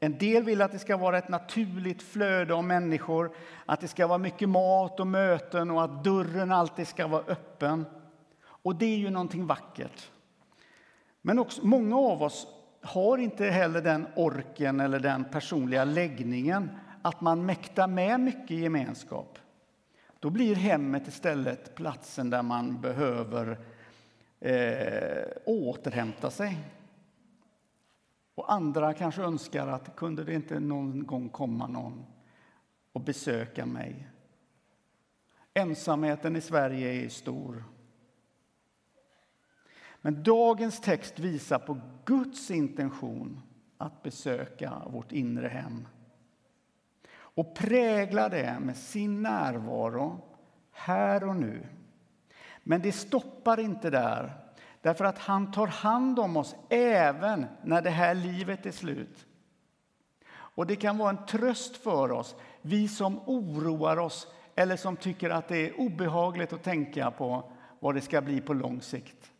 en 0.00 0.18
del 0.18 0.44
vill 0.44 0.62
att 0.62 0.72
det 0.72 0.78
ska 0.78 0.96
vara 0.96 1.18
ett 1.18 1.28
naturligt 1.28 2.02
flöde 2.02 2.54
av 2.54 2.64
människor, 2.64 3.36
att 3.66 3.80
det 3.80 3.88
ska 3.88 4.06
vara 4.06 4.18
mycket 4.18 4.48
mat 4.48 5.00
och 5.00 5.06
möten 5.06 5.70
och 5.70 5.84
att 5.84 6.04
dörren 6.04 6.52
alltid 6.52 6.88
ska 6.88 7.06
vara 7.06 7.24
öppen. 7.26 7.84
Och 8.42 8.76
det 8.76 8.86
är 8.86 8.98
ju 8.98 9.10
någonting 9.10 9.46
vackert. 9.46 10.10
Men 11.26 11.38
också, 11.38 11.66
många 11.66 11.96
av 11.96 12.22
oss 12.22 12.46
har 12.80 13.18
inte 13.18 13.44
heller 13.44 13.82
den 13.82 14.06
orken 14.16 14.80
eller 14.80 15.00
den 15.00 15.24
personliga 15.24 15.84
läggningen 15.84 16.70
att 17.02 17.20
man 17.20 17.46
mäktar 17.46 17.88
med 17.88 18.20
mycket 18.20 18.56
gemenskap. 18.56 19.38
Då 20.20 20.30
blir 20.30 20.54
hemmet 20.54 21.08
istället 21.08 21.74
platsen 21.74 22.30
där 22.30 22.42
man 22.42 22.80
behöver 22.80 23.58
eh, 24.40 25.24
återhämta 25.44 26.30
sig. 26.30 26.58
Och 28.34 28.52
andra 28.52 28.94
kanske 28.94 29.22
önskar 29.22 29.66
att 29.66 29.96
kunde 29.96 30.24
det 30.24 30.34
inte 30.34 30.60
någon 30.60 31.06
gång 31.06 31.28
komma 31.28 31.66
någon 31.66 32.04
och 32.92 33.00
besöka 33.00 33.66
mig. 33.66 34.08
Ensamheten 35.54 36.36
i 36.36 36.40
Sverige 36.40 37.04
är 37.04 37.08
stor. 37.08 37.64
Men 40.06 40.22
dagens 40.22 40.80
text 40.80 41.18
visar 41.18 41.58
på 41.58 41.80
Guds 42.04 42.50
intention 42.50 43.40
att 43.78 44.02
besöka 44.02 44.82
vårt 44.86 45.12
inre 45.12 45.48
hem 45.48 45.88
och 47.18 47.54
prägla 47.54 48.28
det 48.28 48.56
med 48.60 48.76
sin 48.76 49.22
närvaro 49.22 50.20
här 50.72 51.28
och 51.28 51.36
nu. 51.36 51.66
Men 52.62 52.82
det 52.82 52.92
stoppar 52.92 53.60
inte 53.60 53.90
där, 53.90 54.32
därför 54.80 55.04
att 55.04 55.18
han 55.18 55.52
tar 55.52 55.66
hand 55.66 56.18
om 56.18 56.36
oss 56.36 56.56
även 56.68 57.46
när 57.62 57.82
det 57.82 57.90
här 57.90 58.14
livet 58.14 58.66
är 58.66 58.72
slut. 58.72 59.26
Och 60.28 60.66
Det 60.66 60.76
kan 60.76 60.98
vara 60.98 61.10
en 61.10 61.26
tröst 61.26 61.76
för 61.76 62.12
oss, 62.12 62.36
vi 62.62 62.88
som 62.88 63.20
oroar 63.26 63.96
oss 63.96 64.28
eller 64.54 64.76
som 64.76 64.96
tycker 64.96 65.30
att 65.30 65.48
det 65.48 65.58
är 65.58 65.80
obehagligt 65.80 66.52
att 66.52 66.62
tänka 66.62 67.10
på 67.10 67.52
vad 67.80 67.94
det 67.94 68.00
ska 68.00 68.20
bli 68.20 68.40
på 68.40 68.54
lång 68.54 68.82
sikt 68.82 69.32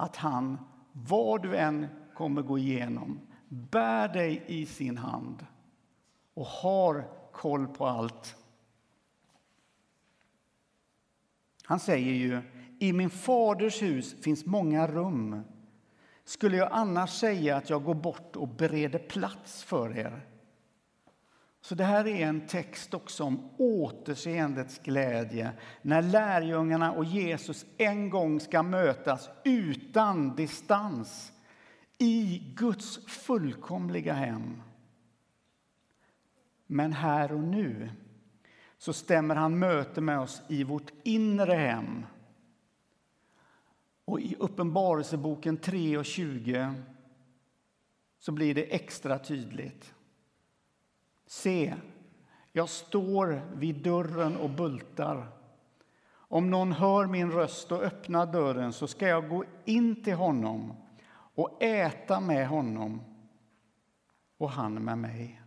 att 0.00 0.16
han, 0.16 0.58
vad 0.92 1.42
du 1.42 1.56
än 1.56 1.86
kommer 2.14 2.42
gå 2.42 2.58
igenom, 2.58 3.20
bär 3.48 4.08
dig 4.08 4.42
i 4.46 4.66
sin 4.66 4.98
hand 4.98 5.46
och 6.34 6.46
har 6.46 7.08
koll 7.32 7.66
på 7.66 7.86
allt. 7.86 8.36
Han 11.64 11.80
säger 11.80 12.12
ju, 12.12 12.42
i 12.78 12.92
min 12.92 13.10
faders 13.10 13.82
hus 13.82 14.22
finns 14.22 14.46
många 14.46 14.86
rum. 14.86 15.42
Skulle 16.24 16.56
jag 16.56 16.68
annars 16.72 17.10
säga 17.10 17.56
att 17.56 17.70
jag 17.70 17.84
går 17.84 17.94
bort 17.94 18.36
och 18.36 18.48
bereder 18.48 18.98
plats 18.98 19.64
för 19.64 19.98
er? 19.98 20.29
Så 21.60 21.74
det 21.74 21.84
här 21.84 22.06
är 22.06 22.26
en 22.26 22.46
text 22.46 22.94
också 22.94 23.24
om 23.24 23.50
återseendets 23.56 24.78
glädje 24.78 25.52
när 25.82 26.02
lärjungarna 26.02 26.92
och 26.92 27.04
Jesus 27.04 27.66
en 27.78 28.10
gång 28.10 28.40
ska 28.40 28.62
mötas 28.62 29.28
utan 29.44 30.36
distans 30.36 31.32
i 31.98 32.42
Guds 32.56 33.06
fullkomliga 33.06 34.12
hem. 34.12 34.62
Men 36.66 36.92
här 36.92 37.32
och 37.32 37.40
nu 37.40 37.90
så 38.78 38.92
stämmer 38.92 39.34
han 39.34 39.58
möte 39.58 40.00
med 40.00 40.20
oss 40.20 40.42
i 40.48 40.64
vårt 40.64 40.92
inre 41.04 41.54
hem. 41.54 42.06
Och 44.04 44.20
i 44.20 44.36
Uppenbarelseboken 44.38 45.56
3 45.56 45.98
och 45.98 46.04
20 46.04 46.74
så 48.18 48.32
blir 48.32 48.54
det 48.54 48.74
extra 48.74 49.18
tydligt. 49.18 49.94
Se, 51.30 51.74
jag 52.52 52.68
står 52.68 53.42
vid 53.54 53.82
dörren 53.82 54.36
och 54.36 54.50
bultar. 54.50 55.26
Om 56.12 56.50
någon 56.50 56.72
hör 56.72 57.06
min 57.06 57.32
röst 57.32 57.72
och 57.72 57.82
öppnar 57.82 58.26
dörren 58.26 58.72
så 58.72 58.86
ska 58.86 59.08
jag 59.08 59.28
gå 59.28 59.44
in 59.64 60.04
till 60.04 60.14
honom 60.14 60.72
och 61.12 61.62
äta 61.62 62.20
med 62.20 62.48
honom 62.48 63.00
och 64.38 64.50
han 64.50 64.74
med 64.74 64.98
mig. 64.98 65.42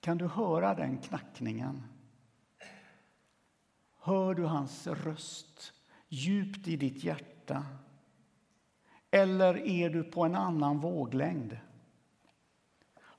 Kan 0.00 0.18
du 0.18 0.26
höra 0.26 0.74
den 0.74 0.98
knackningen? 0.98 1.82
Hör 4.00 4.34
du 4.34 4.44
hans 4.44 4.86
röst 4.86 5.72
djupt 6.08 6.68
i 6.68 6.76
ditt 6.76 7.04
hjärta? 7.04 7.66
Eller 9.10 9.66
är 9.66 9.90
du 9.90 10.04
på 10.04 10.24
en 10.24 10.34
annan 10.34 10.78
våglängd? 10.78 11.58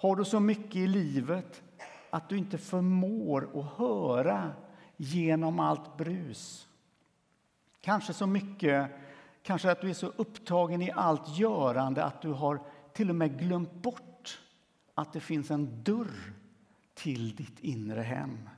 Har 0.01 0.15
du 0.15 0.25
så 0.25 0.39
mycket 0.39 0.75
i 0.75 0.87
livet 0.87 1.63
att 2.09 2.29
du 2.29 2.37
inte 2.37 2.57
förmår 2.57 3.59
att 3.59 3.77
höra 3.77 4.53
genom 4.97 5.59
allt 5.59 5.97
brus? 5.97 6.67
Kanske 7.81 8.13
så 8.13 8.27
mycket, 8.27 8.91
kanske 9.43 9.71
att 9.71 9.81
du 9.81 9.89
är 9.89 9.93
så 9.93 10.07
upptagen 10.07 10.81
i 10.81 10.91
allt 10.91 11.37
görande 11.37 12.03
att 12.03 12.21
du 12.21 12.31
har 12.31 12.61
till 12.93 13.09
och 13.09 13.15
med 13.15 13.39
glömt 13.39 13.73
bort 13.73 14.41
att 14.93 15.13
det 15.13 15.19
finns 15.19 15.51
en 15.51 15.83
dörr 15.83 16.33
till 16.93 17.35
ditt 17.35 17.59
inre 17.59 18.01
hem. 18.01 18.49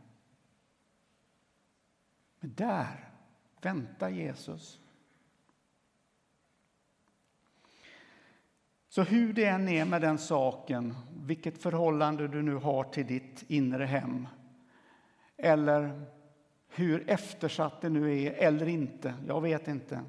Men 2.40 2.54
där 2.54 3.10
väntar 3.62 4.10
Jesus. 4.10 4.80
Så 8.92 9.04
hur 9.04 9.34
det 9.34 9.46
än 9.46 9.70
är 9.70 9.86
med 9.86 10.02
den 10.02 10.18
saken, 10.18 10.96
vilket 11.22 11.62
förhållande 11.62 12.28
du 12.28 12.42
nu 12.42 12.56
har 12.56 12.84
till 12.84 13.08
ditt 13.08 13.44
inre 13.48 13.86
hem 13.86 14.28
eller 15.38 16.06
hur 16.70 17.10
eftersatt 17.10 17.82
det 17.82 17.90
nu 17.90 18.24
är 18.24 18.32
eller 18.32 18.68
inte, 18.68 19.14
jag 19.28 19.42
vet 19.42 19.68
inte, 19.68 20.02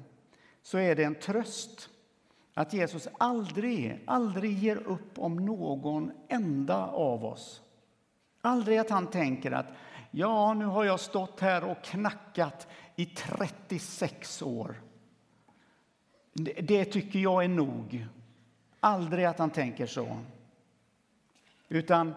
så 0.61 0.77
är 0.77 0.95
det 0.95 1.03
en 1.03 1.15
tröst 1.15 1.89
att 2.53 2.73
Jesus 2.73 3.07
aldrig, 3.17 3.99
aldrig 4.05 4.57
ger 4.57 4.77
upp 4.77 5.19
om 5.19 5.45
någon 5.45 6.11
enda 6.27 6.87
av 6.87 7.25
oss. 7.25 7.61
Aldrig 8.41 8.77
att 8.77 8.89
han 8.89 9.07
tänker 9.07 9.51
att 9.51 9.67
ja, 10.11 10.53
nu 10.53 10.65
har 10.65 10.83
jag 10.83 10.99
stått 10.99 11.39
här 11.39 11.63
och 11.63 11.83
knackat 11.83 12.67
i 12.95 13.05
36 13.05 14.41
år. 14.41 14.81
Det, 16.33 16.53
det 16.53 16.85
tycker 16.85 17.19
jag 17.19 17.43
är 17.43 17.47
nog. 17.47 18.07
Aldrig 18.79 19.25
att 19.25 19.39
han 19.39 19.49
tänker 19.49 19.85
så. 19.85 20.17
Utan 21.73 22.13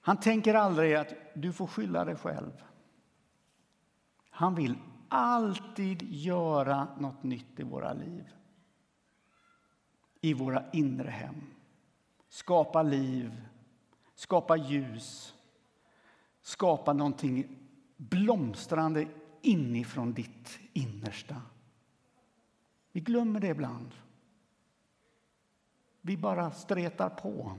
han 0.00 0.20
tänker 0.20 0.54
aldrig 0.54 0.94
att 0.94 1.14
du 1.34 1.52
får 1.52 1.66
skylla 1.66 2.04
dig 2.04 2.16
själv. 2.16 2.64
Han 4.30 4.54
vill 4.54 4.78
alltid 5.08 6.02
göra 6.02 6.88
något 6.98 7.22
nytt 7.22 7.60
i 7.60 7.62
våra 7.62 7.92
liv. 7.92 8.28
I 10.20 10.34
våra 10.34 10.64
inre 10.72 11.10
hem. 11.10 11.34
Skapa 12.28 12.82
liv, 12.82 13.42
skapa 14.14 14.56
ljus, 14.56 15.34
skapa 16.40 16.92
någonting 16.92 17.58
blomstrande 17.96 19.08
inifrån 19.42 20.12
ditt 20.12 20.58
innersta. 20.72 21.42
Vi 22.92 23.00
glömmer 23.00 23.40
det 23.40 23.48
ibland. 23.48 23.94
Vi 26.00 26.16
bara 26.16 26.50
stretar 26.50 27.08
på. 27.08 27.56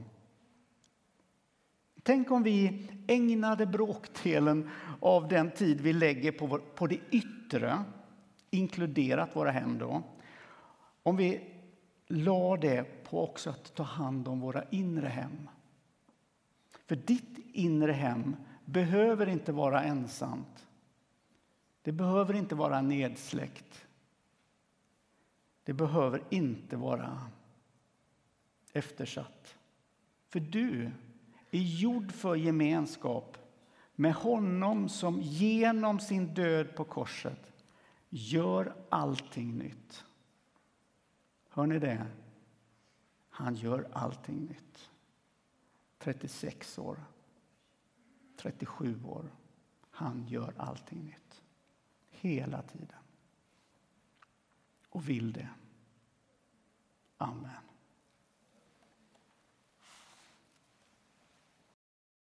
Tänk 2.09 2.31
om 2.31 2.43
vi 2.43 2.87
ägnade 3.07 3.65
bråkdelen 3.65 4.69
av 4.99 5.27
den 5.27 5.51
tid 5.51 5.81
vi 5.81 5.93
lägger 5.93 6.31
på, 6.31 6.45
vår, 6.45 6.59
på 6.59 6.87
det 6.87 6.99
yttre, 7.11 7.83
inkluderat 8.49 9.35
våra 9.35 9.51
hem 9.51 9.77
då, 9.77 10.03
om 11.03 11.17
vi 11.17 11.41
la 12.07 12.57
det 12.57 13.03
på 13.03 13.23
också 13.23 13.49
att 13.49 13.75
ta 13.75 13.83
hand 13.83 14.27
om 14.27 14.39
våra 14.39 14.63
inre 14.69 15.07
hem. 15.07 15.49
För 16.85 16.95
ditt 16.95 17.37
inre 17.53 17.91
hem 17.91 18.35
behöver 18.65 19.29
inte 19.29 19.51
vara 19.51 19.83
ensamt. 19.83 20.67
Det 21.81 21.91
behöver 21.91 22.33
inte 22.33 22.55
vara 22.55 22.81
nedsläckt. 22.81 23.85
Det 25.63 25.73
behöver 25.73 26.23
inte 26.29 26.77
vara 26.77 27.21
eftersatt. 28.73 29.55
För 30.29 30.39
du 30.39 30.91
är 31.51 31.61
gjord 31.61 32.11
för 32.11 32.35
gemenskap 32.35 33.37
med 33.95 34.13
honom 34.13 34.89
som 34.89 35.21
genom 35.21 35.99
sin 35.99 36.33
död 36.33 36.75
på 36.75 36.83
korset 36.83 37.53
gör 38.09 38.75
allting 38.89 39.57
nytt. 39.57 40.05
Hör 41.49 41.67
ni 41.67 41.79
det? 41.79 42.07
Han 43.29 43.55
gör 43.55 43.87
allting 43.93 44.45
nytt. 44.45 44.91
36 45.97 46.77
år, 46.77 47.03
37 48.37 49.03
år. 49.05 49.31
Han 49.89 50.27
gör 50.27 50.53
allting 50.57 51.03
nytt. 51.03 51.41
Hela 52.09 52.61
tiden. 52.61 52.99
Och 54.89 55.09
vill 55.09 55.33
det. 55.33 55.49
Amen. 57.17 57.68